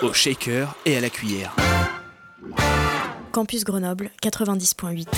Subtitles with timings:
[0.00, 1.56] Au shaker et à la cuillère.
[3.32, 5.08] Campus Grenoble 90.8.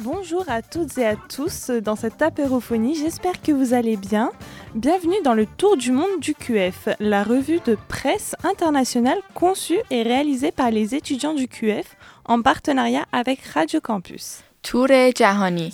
[0.00, 4.32] Bonjour à toutes et à tous dans cette apérophonie, j'espère que vous allez bien.
[4.74, 10.02] Bienvenue dans le Tour du monde du QF, la revue de presse internationale conçue et
[10.02, 14.42] réalisée par les étudiants du QF en partenariat avec Radio Campus.
[14.64, 15.72] تور جهانی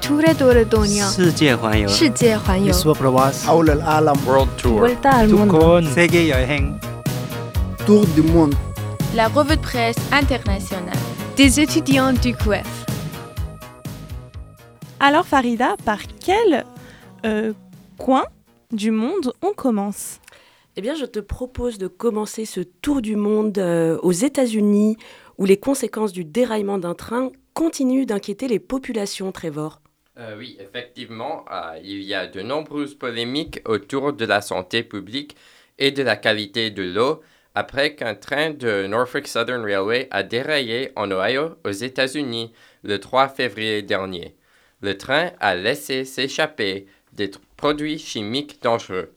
[0.00, 2.36] تور دور دنیا سیجه
[3.46, 4.18] حول العالم
[4.62, 4.88] Tour.
[7.86, 8.54] Tour du monde.
[9.16, 11.02] La revue de presse internationale.
[11.36, 12.70] Des étudiants du CUEF
[15.00, 16.64] Alors Farida, par quel
[17.24, 17.52] euh,
[17.98, 18.24] coin
[18.70, 20.20] du monde on commence?
[20.76, 24.96] Eh bien, je te propose de commencer ce tour du monde euh, aux États-Unis,
[25.38, 29.80] où les conséquences du déraillement d'un train continuent d'inquiéter les populations, Trevor.
[30.18, 35.36] Euh, oui, effectivement, euh, il y a de nombreuses polémiques autour de la santé publique
[35.78, 37.22] et de la qualité de l'eau
[37.54, 43.28] après qu'un train de Norfolk Southern Railway a déraillé en Ohio aux États-Unis le 3
[43.28, 44.34] février dernier.
[44.80, 49.12] Le train a laissé s'échapper des produits chimiques dangereux.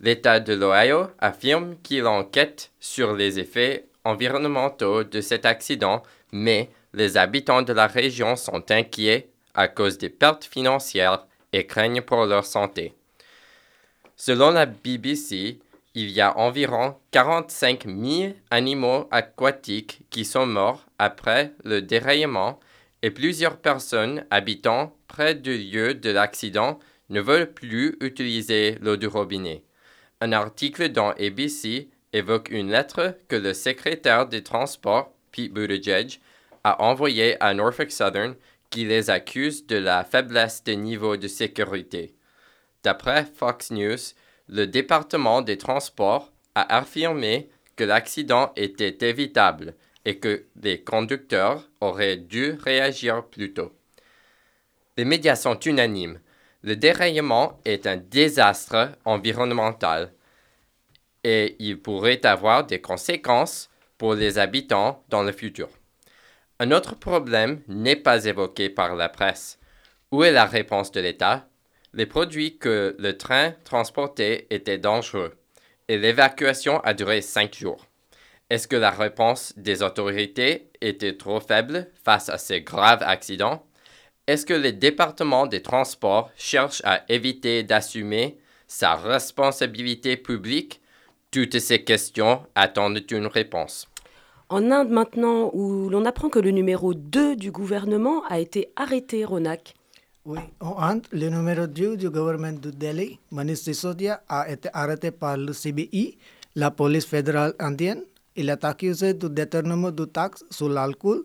[0.00, 7.18] L'État de l'Ohio affirme qu'il enquête sur les effets environnementaux de cet accident, mais les
[7.18, 12.46] habitants de la région sont inquiets à cause des pertes financières et craignent pour leur
[12.46, 12.94] santé.
[14.16, 15.60] Selon la BBC,
[15.94, 22.58] il y a environ 45 000 animaux aquatiques qui sont morts après le déraillement
[23.02, 26.78] et plusieurs personnes habitant près du lieu de l'accident
[27.10, 29.62] ne veulent plus utiliser l'eau du robinet.
[30.22, 36.20] Un article dans ABC évoque une lettre que le secrétaire des Transports, Pete Buttigieg,
[36.66, 38.34] a envoyée à Norfolk Southern
[38.70, 42.16] qui les accuse de la faiblesse des niveaux de sécurité.
[42.82, 43.98] D'après Fox News,
[44.48, 49.74] le département des Transports a affirmé que l'accident était évitable
[50.04, 53.72] et que les conducteurs auraient dû réagir plus tôt.
[54.96, 56.18] Les médias sont unanimes.
[56.62, 60.12] Le déraillement est un désastre environnemental
[61.22, 65.68] et il pourrait avoir des conséquences pour les habitants dans le futur.
[66.58, 69.58] Un autre problème n'est pas évoqué par la presse.
[70.10, 71.46] Où est la réponse de l'État?
[71.92, 75.36] Les produits que le train transportait étaient dangereux
[75.88, 77.86] et l'évacuation a duré cinq jours.
[78.48, 83.66] Est-ce que la réponse des autorités était trop faible face à ces graves accidents?
[84.26, 90.80] Est-ce que les départements des transports cherchent à éviter d'assumer sa responsabilité publique?
[91.30, 93.88] Toutes ces questions attendent une réponse.
[94.48, 99.24] En Inde maintenant, où l'on apprend que le numéro 2 du gouvernement a été arrêté,
[99.24, 99.74] Ronak.
[100.24, 105.10] Oui, en Inde, le numéro 2 du gouvernement de Delhi, Manish Sisodia, a été arrêté
[105.10, 106.16] par le CBI,
[106.54, 108.02] la police fédérale indienne.
[108.36, 111.24] Il est accusé du détournement de taxes sur l'alcool.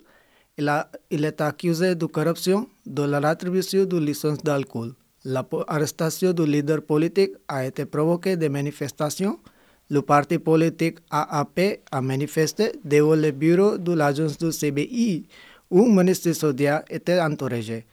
[0.58, 4.94] Il est accusé de corruption, de la rétribution de licence d'alcool.
[5.26, 9.38] L'arrestation du leader politique a été provoquée des manifestations.
[9.92, 15.28] Le parti politique AAP a manifesté devant le bureau de l'agence du CBI
[15.70, 17.86] où Manish Sisodia était entouré.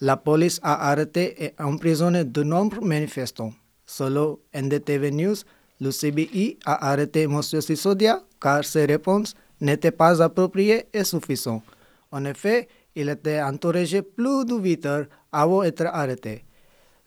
[0.00, 3.52] La police a arrêté et emprisonné de nombreux manifestants.
[3.84, 5.36] Selon NDTV News,
[5.82, 7.42] le CBI a arrêté M.
[7.42, 11.62] Sisodia car ses réponses n'étaient pas appropriées et suffisantes.
[12.10, 16.42] En effet, il était entouré plus de 8 heures avant d'être arrêté.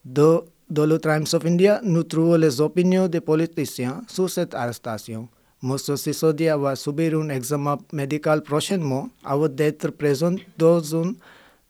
[0.06, 5.30] De- Dans le Times of India, nous trouvons les opinions des politiciens sur cette arrestation.
[5.64, 5.78] M.
[5.78, 11.14] Sisodia va subir un examen médical prochainement avant d'être présent dans un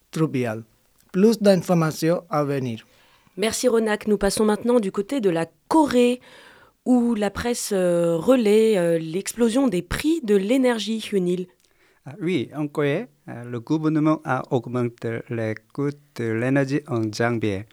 [0.09, 0.63] tribunal.
[1.11, 2.87] Plus d'informations à venir.
[3.37, 4.07] Merci Ronak.
[4.07, 6.19] Nous passons maintenant du côté de la Corée,
[6.85, 11.47] où la presse euh, relaie euh, l'explosion des prix de l'énergie, Hyunil.
[12.05, 17.65] Ah, Oui, en Corée, euh, le gouvernement a augmenté les coûts de l'énergie en janvier.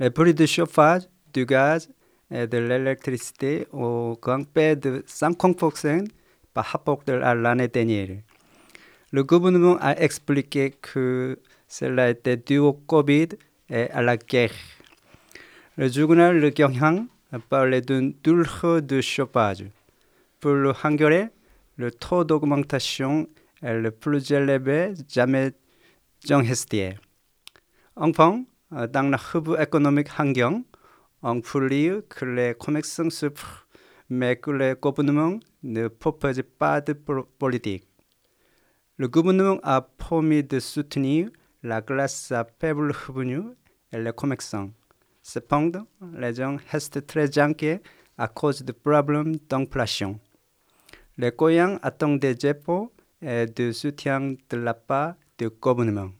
[0.00, 1.02] Les prix de chauffage,
[1.32, 1.88] du gaz
[2.30, 6.06] et de l'électricité ont grimpé de 50%
[6.54, 8.18] par rapport à l'année dernière.
[9.10, 13.28] Le gouvernement a expliqué que cela était dû au Covid
[13.70, 14.52] et à la guerre.
[15.76, 19.64] Le journal Le Gyeonghang a parlé d'une douleur de chauffage.
[20.38, 21.30] Pour le Hangulais,
[21.76, 23.28] le taux d'augmentation
[23.62, 25.52] est le plus élevé jamais
[26.30, 26.96] enregistré.
[27.96, 30.62] Enfin, dans la revue économique Hangyang,
[31.22, 33.66] on lire que les commerçants souffrent,
[34.08, 37.88] mais que le gouvernement ne propose pas de politique.
[38.96, 41.30] Le gouvernement a promis de soutenir
[41.62, 43.42] la classe à faible revenu
[43.92, 44.70] et les commerçants.
[45.22, 47.80] Cependant, les gens restent très inquiets
[48.16, 50.18] à cause des problèmes d'inflation.
[51.16, 56.10] Les Goyans attendent des efforts et de soutien de la part du gouvernement.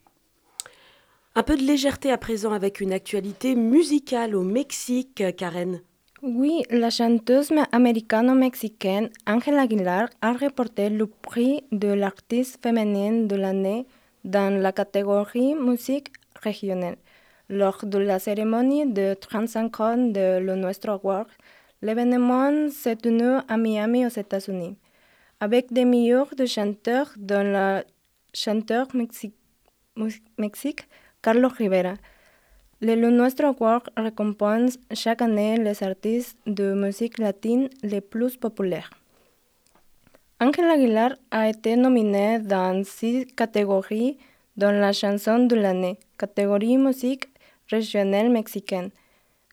[1.39, 5.81] Un peu de légèreté à présent avec une actualité musicale au Mexique, Karen.
[6.21, 13.87] Oui, la chanteuse américano-mexicaine Angela Aguilar a remporté le prix de l'artiste féminine de l'année
[14.25, 16.09] dans la catégorie musique
[16.43, 16.97] régionale.
[17.49, 20.55] Lors de la cérémonie de 35 ans de le
[20.89, 21.29] Award,
[21.83, 24.77] l'événement s'est tenu à Miami aux États-Unis,
[25.39, 27.85] avec des meilleurs de chanteurs dont le
[28.35, 28.89] chanteur
[30.37, 30.89] Mexique
[31.29, 31.93] Carlos Rivera.
[32.81, 38.89] Le Nuestro Award récompense chaque année les artistes de musique latine les plus populaires.
[40.41, 44.17] Ángel Aguilar a été nominée dans six catégories,
[44.57, 47.29] dont la chanson de l'année, catégorie musique
[47.71, 48.89] régionale mexicaine.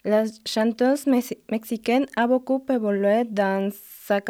[0.06, 3.69] La chanteuse mexicaine a beaucoup évolué dans
[4.07, 4.21] sa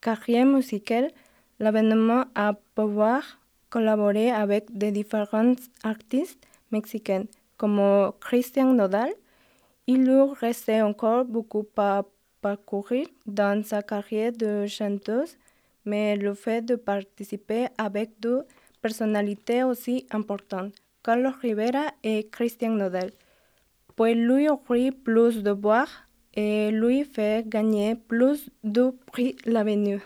[0.00, 1.10] carrière musicale.
[1.58, 3.38] L'événement a pouvoir
[3.68, 7.24] collaborer avec des différents artistes mexicains
[7.56, 9.12] comme Christian Nodal.
[9.86, 12.04] Il lui restait encore beaucoup à
[12.40, 15.36] parcourir dans sa carrière de chanteuse,
[15.84, 18.44] mais le fait de participer avec deux
[18.80, 23.10] personnalités aussi importantes, Carlos Rivera et Christian Nodal,
[23.96, 25.86] peut lui offrir plus de voix
[26.34, 30.00] et lui faire gagner plus de prix l'avenir.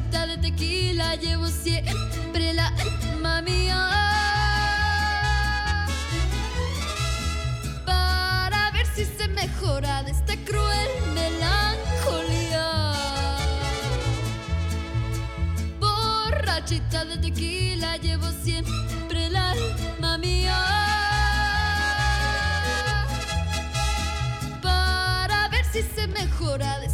[0.00, 3.90] De tequila llevo siempre la alma mía.
[7.84, 12.94] Para ver si se mejora de esta cruel melancolía.
[15.78, 20.58] Borrachita de tequila llevo siempre la alma mía.
[24.62, 26.91] Para ver si se mejora de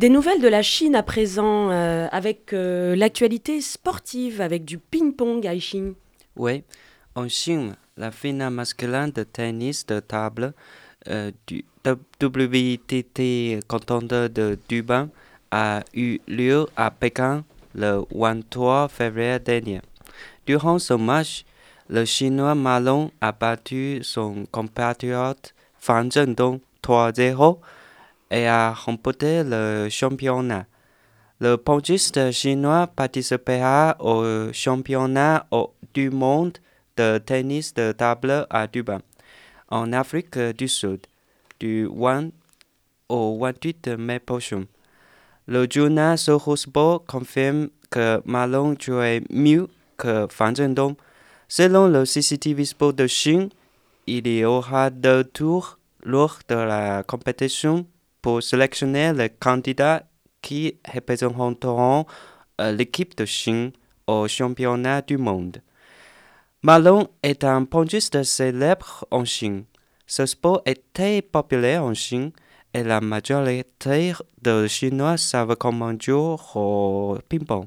[0.00, 5.46] Des nouvelles de la Chine à présent, euh, avec euh, l'actualité sportive, avec du ping-pong
[5.46, 5.92] à Chine.
[6.36, 6.64] Oui,
[7.14, 10.54] en Chine, la finale masculine de tennis de table
[11.08, 15.10] euh, du WTT Contender de Dubain
[15.50, 19.82] a eu lieu à Pékin le 23 février dernier.
[20.46, 21.44] Durant ce match,
[21.90, 27.58] le Chinois Malon a battu son compatriote Fan Zhendong 3-0
[28.30, 30.66] et a remporté le championnat.
[31.40, 35.46] Le pongiste chinois participera au championnat
[35.94, 36.58] du monde
[36.96, 38.98] de tennis de table à Dubaï,
[39.70, 41.00] en Afrique du Sud,
[41.58, 42.28] du 1
[43.08, 44.64] au 28 mai prochain.
[45.46, 50.94] Le journal Soho Sport confirme que Malone jouait mieux que Fan Zhendong.
[51.48, 53.48] Selon le CCTV Sport de Chine,
[54.06, 57.86] il y aura deux tours lors de la compétition
[58.22, 60.04] pour sélectionner les candidats
[60.42, 62.06] qui représenteront
[62.60, 63.72] euh, l'équipe de Chine
[64.06, 65.58] au championnat du monde.
[66.62, 69.64] Malone est un pongiste célèbre en Chine.
[70.06, 72.32] Ce sport est très populaire en Chine
[72.74, 74.12] et la majorité
[74.42, 77.66] des Chinois savent comment jouer au ping-pong.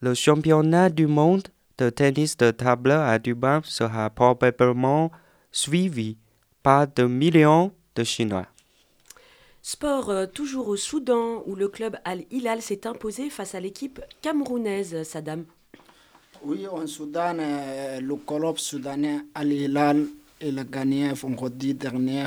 [0.00, 5.10] Le championnat du monde de tennis de table à Dubaï sera probablement
[5.52, 6.18] suivi
[6.62, 8.46] par de millions de Chinois.
[9.68, 15.02] Sport euh, toujours au Soudan où le club Al-Hilal s'est imposé face à l'équipe camerounaise,
[15.02, 15.44] Saddam.
[16.42, 20.06] Oui, en Soudan, euh, le club soudanais Al-Hilal
[20.40, 22.24] a gagné vendredi dernier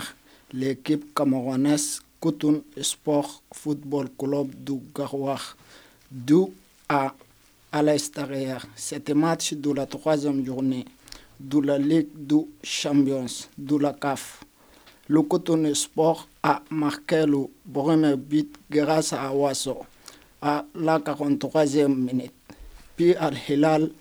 [0.54, 5.58] l'équipe camerounaise Koutoun Sport Football Club du Garouar,
[6.12, 6.44] du
[6.90, 7.12] à,
[7.72, 8.68] à l'extérieur.
[8.76, 10.86] C'était match de la troisième journée
[11.40, 13.26] de la Ligue des Champions,
[13.58, 14.44] de la CAF.
[15.12, 19.80] Le Cotonou Sport a marqué le premier but grâce à Wasso
[20.42, 22.32] à la 43e minute.
[22.96, 23.92] Puis Al-Hilal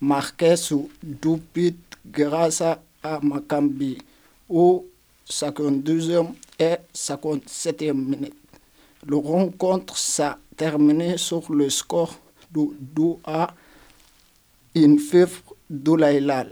[0.00, 2.80] marqué sous deux buts grâce à
[3.22, 3.98] Makambi
[4.48, 4.84] au
[5.30, 8.34] 52e et 57e minute.
[9.06, 12.18] Le rencontre s'est terminé sur le score
[12.50, 13.54] de 2 à
[14.74, 16.50] une fibre de.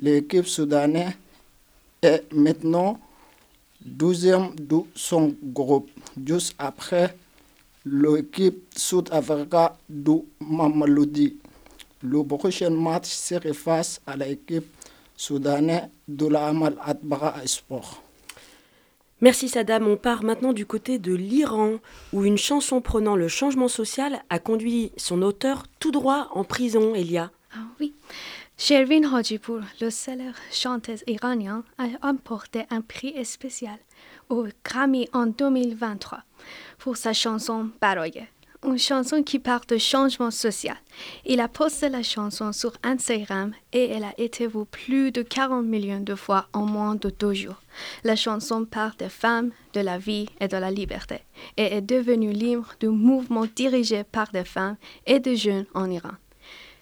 [0.00, 1.14] L'équipe soudanaise
[2.00, 3.00] est maintenant
[3.86, 5.90] 12e de son groupe,
[6.26, 7.16] juste après
[7.84, 11.36] l'équipe sud-africaine de Mamelodi.
[12.02, 14.66] Le prochain match serait face à l'équipe
[15.16, 18.02] soudanaise de la Amal Adbara Sport.
[19.22, 19.86] Merci Saddam.
[19.88, 21.76] On part maintenant du côté de l'Iran,
[22.12, 26.94] où une chanson prenant le changement social a conduit son auteur tout droit en prison,
[26.94, 27.30] Elia.
[27.54, 27.94] Ah oui.
[28.58, 33.76] Shervin Hajipour, le célèbre chanteuse iranien, a remporté un prix spécial
[34.30, 36.22] au Grammy en 2023
[36.78, 38.26] pour sa chanson Baroye,
[38.64, 40.76] une chanson qui parle de changement social.
[41.26, 45.66] Il a posté la chanson sur Instagram et elle a été vue plus de 40
[45.66, 47.60] millions de fois en moins de deux jours.
[48.04, 51.20] La chanson parle des femmes, de la vie et de la liberté
[51.58, 56.12] et est devenue libre du mouvement dirigé par des femmes et des jeunes en Iran.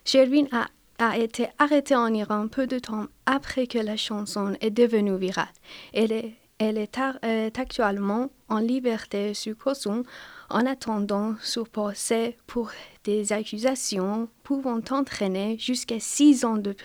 [0.04, 4.70] Sherwin a a été arrêtée en Iran peu de temps après que la chanson est
[4.70, 5.48] devenue virale.
[5.92, 10.04] Elle est, elle est, actuellement en liberté sur caution
[10.50, 12.70] en attendant son procès pour
[13.02, 16.76] des accusations pouvant entraîner jusqu'à six ans de,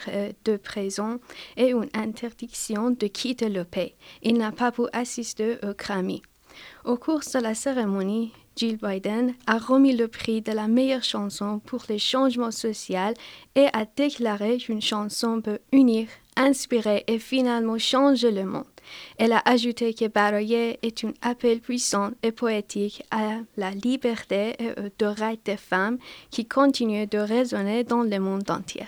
[0.45, 1.19] de, prison
[1.55, 3.93] et une interdiction de quitter le pays.
[4.23, 6.21] Il n'a pas pu assister au Grammy.
[6.83, 11.59] Au cours de la cérémonie, Jill Biden a remis le prix de la meilleure chanson
[11.59, 13.13] pour les changements sociaux
[13.55, 18.65] et a déclaré qu'une chanson peut unir, inspirer et finalement changer le monde.
[19.17, 24.71] Elle a ajouté que Baroye est un appel puissant et poétique à la liberté et
[24.71, 25.97] aux droits des femmes
[26.29, 28.87] qui continue de résonner dans le monde entier.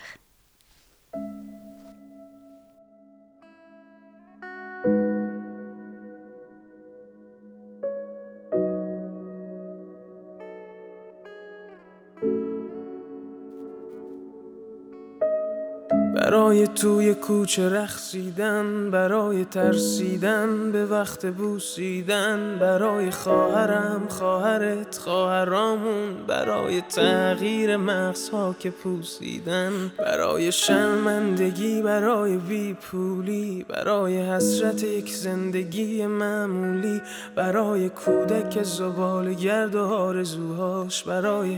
[16.68, 28.56] توی کوچه رخصیدن برای ترسیدن به وقت بوسیدن برای خواهرم خواهرت خواهرامون برای تغییر مغزها
[28.60, 37.02] که پوسیدن برای شرمندگی برای بیپولی برای حسرت یک زندگی معمولی
[37.36, 41.58] برای کودک زبال گرد و آرزوهاش برای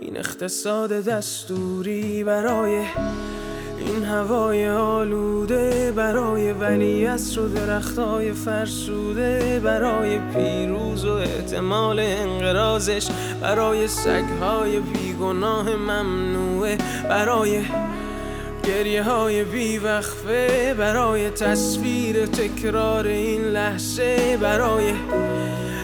[0.00, 2.84] این اقتصاد دستوری برای
[3.86, 13.08] این هوای آلوده برای ولیت و درختای فرسوده برای پیروز و احتمال انقرازش
[13.40, 17.62] برای سگهای بیگناه ممنوعه برای
[18.64, 24.92] گریه های بیوقفه برای تصویر تکرار این لحظه برای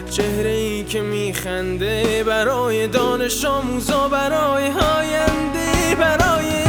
[0.09, 6.68] چهره ای که میخنده برای دانش آموزا برای آینده برای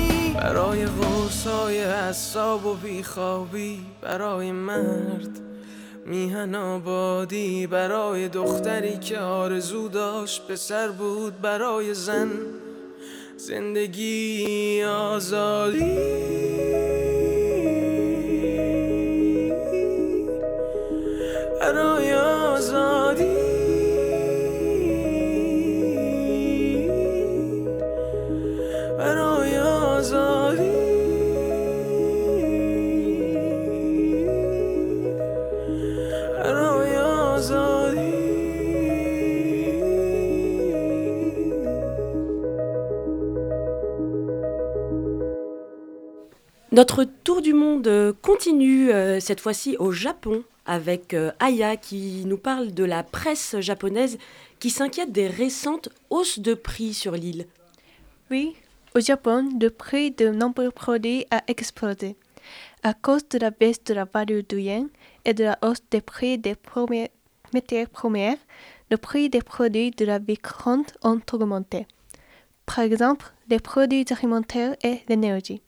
[0.41, 5.39] برای غرصای حساب و بیخوابی برای مرد
[6.05, 12.29] میهن آبادی برای دختری که آرزو داشت پسر بود برای زن
[13.37, 15.97] زندگی آزادی.
[46.73, 52.23] Notre tour du monde euh, continue euh, cette fois-ci au Japon avec euh, Aya qui
[52.25, 54.17] nous parle de la presse japonaise
[54.59, 57.45] qui s'inquiète des récentes hausses de prix sur l'île.
[58.29, 58.55] Oui,
[58.95, 62.15] au Japon, le prix de nombreux produits a explosé.
[62.83, 64.87] À cause de la baisse de la valeur du yen
[65.25, 66.55] et de la hausse des prix des
[67.53, 68.37] matières premières,
[68.89, 71.85] le prix des produits de la vie courante ont augmenté.
[72.65, 75.61] Par exemple, les produits alimentaires et l'énergie.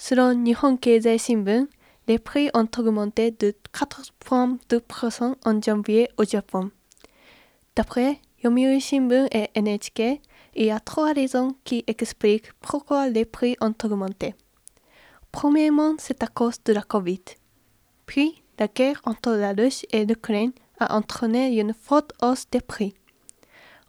[0.00, 1.66] Selon Nihon Keizai Shimbun,
[2.06, 6.70] les prix ont augmenté de 4,2% en janvier au Japon.
[7.74, 10.20] D'après Yomiuri Shimbun et NHK,
[10.54, 14.36] il y a trois raisons qui expliquent pourquoi les prix ont augmenté.
[15.32, 17.22] Premièrement, c'est à cause de la Covid.
[18.06, 22.94] Puis, la guerre entre la Russie et l'Ukraine a entraîné une forte hausse des prix.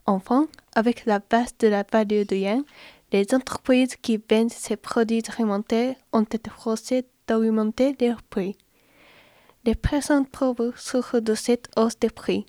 [0.07, 2.63] Enfin, avec la baisse de la valeur du yen,
[3.11, 8.57] les entreprises qui vendent ces produits alimentaires ont été forcées d'augmenter leurs prix.
[9.65, 12.45] Les personnes pauvres souffrent de cette hausse des prix.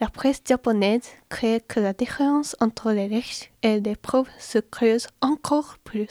[0.00, 5.06] La presse japonaise crée que la différence entre les riches et les pauvres se creuse
[5.22, 6.08] encore plus.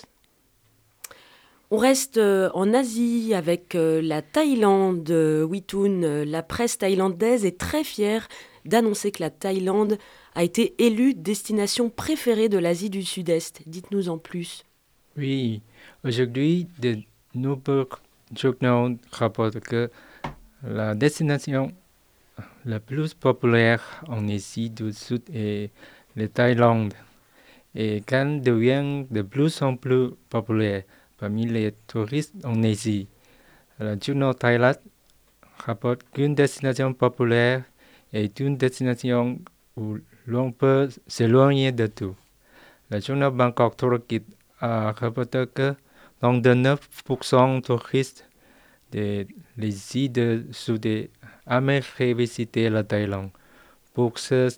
[1.71, 5.09] On reste euh, en Asie avec euh, la Thaïlande.
[5.09, 8.27] Euh, Witoun, euh, la presse thaïlandaise est très fière
[8.65, 9.97] d'annoncer que la Thaïlande
[10.36, 13.62] a été élue destination préférée de l'Asie du Sud-Est.
[13.65, 14.63] Dites-nous en plus.
[15.17, 15.62] Oui,
[16.04, 16.98] aujourd'hui, de
[17.34, 17.88] nombreux
[18.36, 19.89] journaux rapportent que
[20.62, 21.71] la destination
[22.65, 25.71] la plus populaire en Asie du Sud est
[26.17, 26.93] la Thaïlande
[27.74, 30.84] et qu'elle devient de plus en plus populaire
[31.17, 33.08] parmi les touristes en Asie.
[33.80, 34.76] Le journal Thailand
[35.60, 37.63] rapporte qu'une destination populaire
[38.12, 39.39] est une destination
[39.78, 42.15] où l'on peut s'éloigner de tout.
[42.89, 44.23] Le journal Bangkok Tourism
[44.59, 45.75] a rapporté que
[46.21, 48.27] dans de 9% touristes
[48.91, 50.85] de l'Asie du Sud
[51.47, 53.29] aimeraient visiter la Thaïlande
[53.93, 54.49] pour se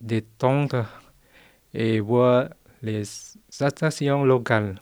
[0.00, 0.86] détendre
[1.74, 2.48] et voir
[2.82, 4.80] les stations locales.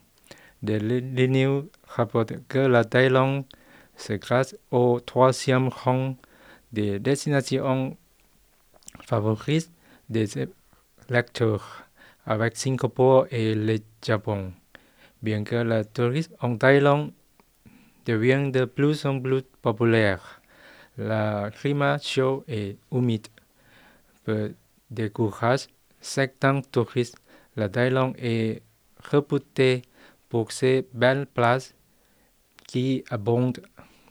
[0.62, 3.44] De l'INU rapporte que la Thaïlande
[3.96, 6.16] se classe au troisième rang
[6.72, 7.96] des destinations
[9.06, 9.70] favorites
[10.08, 10.28] des
[11.08, 11.84] lecteurs
[12.26, 14.52] avec Singapour et le Japon.
[15.22, 17.12] Bien que le tourisme en Thaïlande
[18.06, 20.40] devienne de plus en plus populaire,
[20.96, 23.28] le climat chaud et humide
[24.24, 24.54] peut
[24.90, 25.66] décourager
[26.00, 27.16] certains touristes.
[27.56, 28.62] La Thaïlande est
[29.02, 29.82] réputée
[30.28, 31.74] pour ses belles places
[32.66, 33.60] qui abondent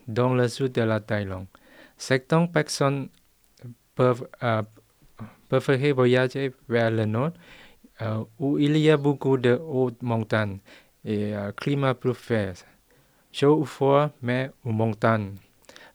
[0.07, 1.47] dans le sud de la Thaïlande.
[1.97, 3.09] Certaines personnes
[3.95, 4.63] peuvent euh,
[5.49, 7.31] préférer voyager vers le nord
[8.01, 10.59] euh, où il y a beaucoup de hautes montagnes
[11.03, 12.53] et un climat plus frais,
[13.31, 15.33] chaud ou froid, mais aux montagnes.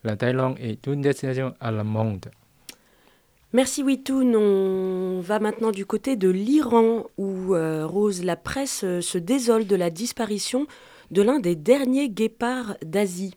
[0.05, 2.31] La Thaïlande est une destination à la monde.
[3.53, 4.35] Merci Witoun.
[4.35, 9.67] On va maintenant du côté de l'Iran où euh, Rose, la presse euh, se désole
[9.67, 10.67] de la disparition
[11.11, 13.35] de l'un des derniers guépards d'Asie.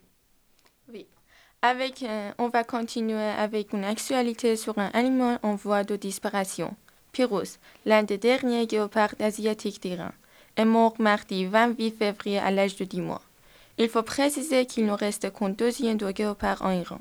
[1.68, 6.76] Euh, on va continuer avec une actualité sur un animal en voie de disparition.
[7.12, 10.12] Pyrrhus, l'un des derniers guépards asiatiques d'Iran,
[10.58, 13.24] est mort mardi 28 février à l'âge de 10 mois.
[13.80, 17.00] Il faut préciser qu'il ne reste qu'un deuxième de guépard en Iran.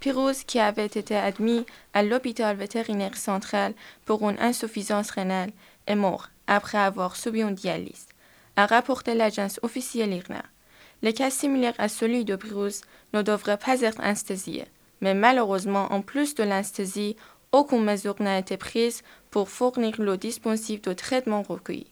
[0.00, 3.74] Pyrrhus, qui avait été admis à l'hôpital vétérinaire central
[4.06, 5.52] pour une insuffisance rénale,
[5.86, 8.06] est mort après avoir subi une dialyse,
[8.56, 10.42] a rapporté l'agence officielle IRNA.
[11.02, 12.82] Le cas similaire à celui de Pyrrhus
[13.14, 14.66] ne devrait pas être anesthésié,
[15.00, 17.16] mais malheureusement, en plus de l'anesthésie,
[17.52, 21.86] aucune mesure n'a été prise pour fournir le dispositif de traitement recueilli.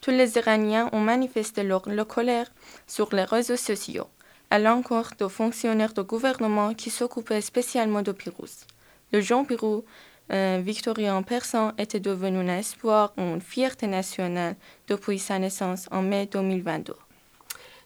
[0.00, 2.52] Tous les Iraniens ont manifesté leur, colère
[2.86, 4.08] sur les réseaux sociaux
[4.50, 8.66] à l'encontre de fonctionnaires de gouvernement qui s'occupaient spécialement de Pyrrhus.
[9.12, 9.84] Le Jean Pirou,
[10.30, 16.26] un victorien persan, était devenu un espoir, une fierté nationale depuis sa naissance en mai
[16.26, 16.94] 2022.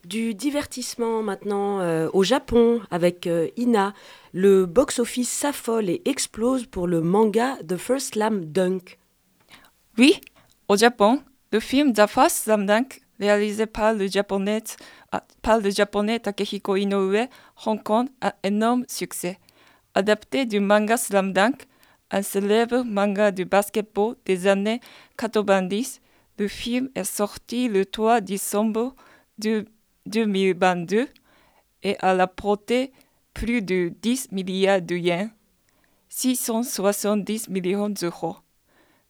[0.05, 3.95] Du divertissement maintenant euh, au Japon avec euh, Ina.
[4.33, 8.99] Le box-office s'affole et explose pour le manga The First Slam Dunk.
[9.99, 10.21] Oui,
[10.69, 11.21] au Japon,
[11.53, 14.63] le film The First Slam Dunk, réalisé par le japonais,
[15.43, 15.61] par
[16.23, 19.39] Takehiko Inoue, rencontre un énorme succès.
[19.95, 21.67] Adapté du manga Slam Dunk,
[22.11, 24.81] un célèbre manga de basketball des années
[25.17, 26.01] 90,
[26.39, 28.95] le film est sorti le 3 décembre
[29.39, 29.67] de
[30.09, 31.09] 2022
[31.85, 32.93] et a rapporté
[33.35, 35.31] plus de 10 milliards de yens,
[36.09, 38.37] 670 millions d'euros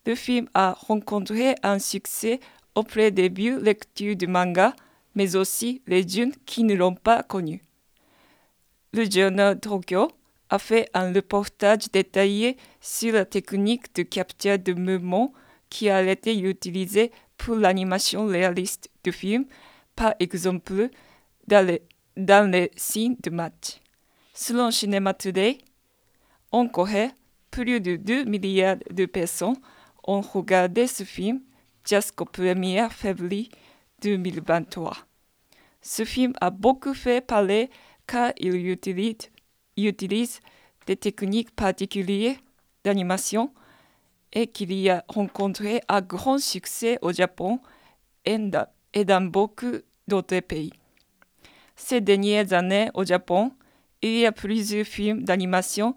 [0.09, 2.41] le film a rencontré un succès
[2.75, 4.75] auprès des vieux lecteurs du manga,
[5.15, 7.63] mais aussi les jeunes qui ne l'ont pas connu.
[8.95, 10.11] Le journal Tokyo
[10.49, 15.35] a fait un reportage détaillé sur la technique de capture de mouvement
[15.69, 19.45] qui a été utilisée pour l'animation réaliste du film,
[19.99, 20.91] par exemple
[21.49, 21.83] dans les,
[22.17, 23.81] dans signes de match.
[24.33, 25.59] Selon Cinema Today,
[26.53, 27.11] en Corée,
[27.51, 29.57] plus de 2 milliards de personnes
[30.07, 31.41] ont regardé ce film
[31.85, 33.49] jusqu'au 1er février
[34.03, 34.97] 2023.
[35.83, 37.69] Ce film a beaucoup fait parler
[38.07, 40.41] car il utilise,
[40.87, 42.37] des techniques particulières
[42.85, 43.53] d'animation
[44.33, 47.59] et qu'il a rencontré un grand succès au Japon
[48.25, 49.73] et dans beaucoup
[50.09, 50.73] d'autres pays.
[51.77, 53.53] Ces dernières années au Japon,
[54.03, 55.97] il y a plusieurs films d'animation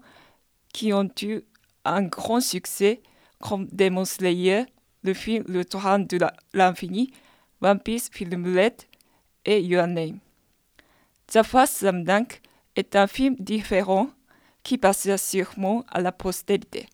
[0.72, 1.42] qui ont eu
[1.84, 3.02] un grand succès
[3.40, 4.66] comme Demon Slayer,
[5.02, 6.18] le film Le Torrent de
[6.54, 7.12] l'infini,
[7.60, 8.74] One Piece Film Red
[9.44, 10.18] et Your Name.
[11.26, 11.84] The First
[12.76, 14.10] est un film différent
[14.62, 16.86] qui passera sûrement à la postérité.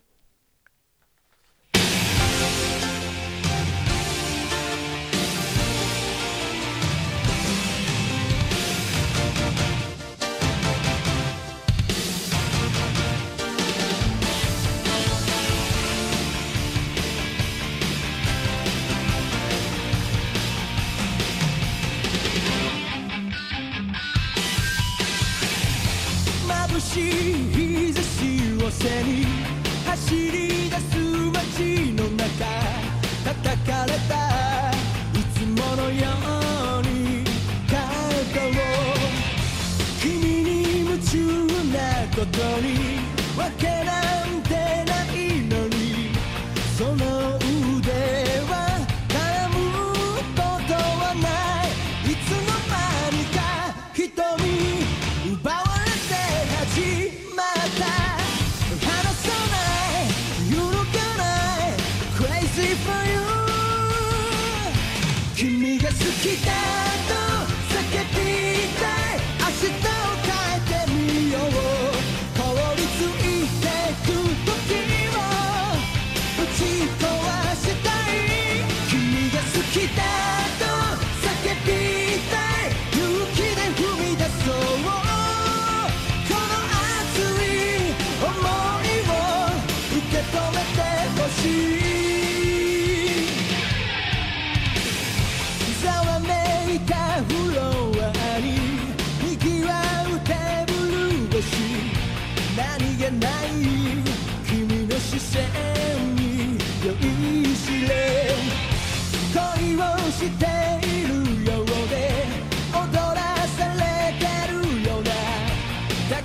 [66.19, 66.68] que der.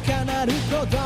[0.03, 0.97] かなること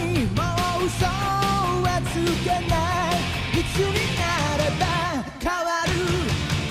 [0.00, 0.42] にも
[0.80, 2.74] う嘘はつけな
[3.10, 3.60] い。
[3.60, 4.22] いつにな
[4.58, 4.82] れば
[5.40, 5.90] 変わる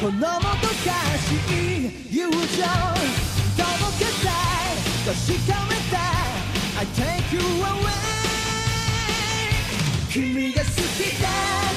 [0.01, 0.21] このも
[0.61, 0.75] どか
[1.17, 4.75] しい友情届けたい。
[5.05, 5.15] 確
[5.47, 6.79] かめたい。
[6.79, 7.89] I take you away
[10.09, 10.71] 君が好き
[11.21, 11.70] だ。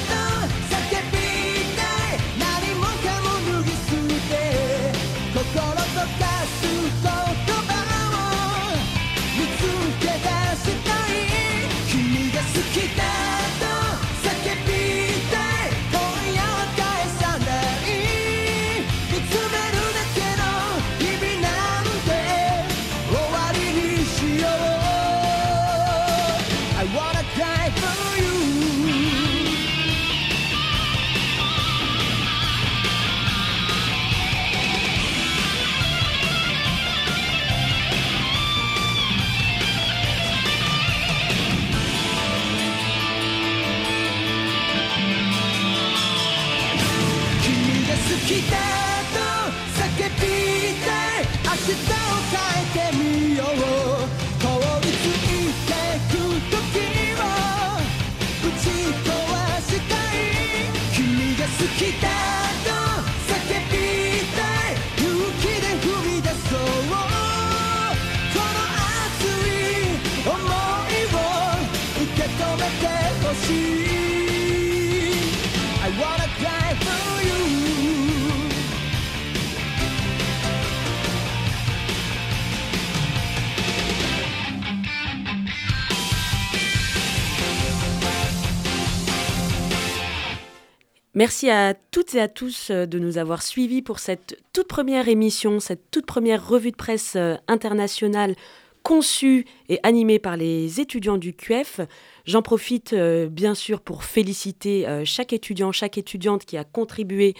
[91.17, 95.07] Merci à toutes et à tous euh, de nous avoir suivis pour cette toute première
[95.07, 98.35] émission, cette toute première revue de presse euh, internationale
[98.83, 101.79] conçue et animée par les étudiants du QF.
[102.25, 107.33] J'en profite euh, bien sûr pour féliciter chaque étudiant, chaque étudiante qui a contribué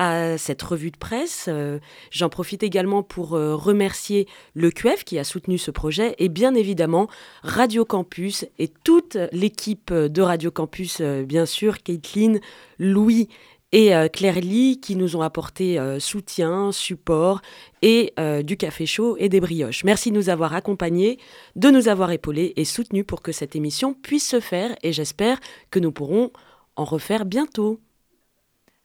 [0.00, 1.44] à cette revue de presse.
[1.48, 1.78] Euh,
[2.10, 6.54] J'en profite également pour euh, remercier le QF qui a soutenu ce projet et bien
[6.54, 7.06] évidemment
[7.42, 12.38] Radio Campus et toute l'équipe de Radio Campus, euh, bien sûr, Caitlin,
[12.78, 13.28] Louis
[13.72, 17.40] et Claire Lee qui nous ont apporté soutien, support
[17.82, 19.84] et du café chaud et des brioches.
[19.84, 21.20] Merci de nous avoir accompagnés,
[21.54, 25.38] de nous avoir épaulés et soutenus pour que cette émission puisse se faire et j'espère
[25.70, 26.32] que nous pourrons
[26.74, 27.78] en refaire bientôt.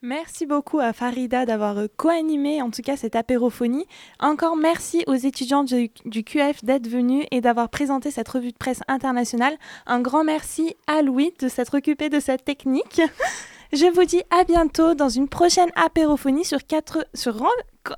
[0.08, 3.88] Merci beaucoup à Farida d'avoir euh, co-animé en tout cas cette apérophonie.
[4.20, 8.82] Encore merci aux étudiants du, QF d'être venus et d'avoir présenté cette revue de presse
[8.88, 9.58] internationale.
[9.88, 13.02] Un grand merci à Louis de s'être occupé de cette technique.
[13.74, 17.44] Je vous dis à bientôt dans une prochaine apérophonie sur 4 sur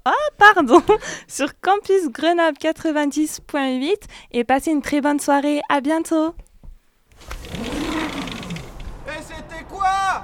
[0.05, 0.81] ah, pardon,
[1.27, 3.91] sur Campus Grenoble 90.8
[4.31, 5.59] et passez une très bonne soirée.
[5.67, 6.35] À bientôt.
[9.07, 10.23] Et c'était quoi?